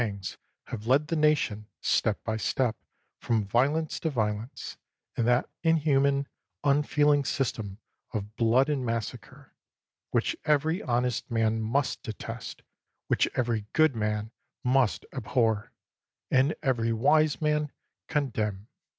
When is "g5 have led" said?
0.01-1.09